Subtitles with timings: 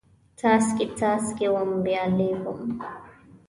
[0.37, 2.61] څاڅکي، څاڅکي وم، ویالې وم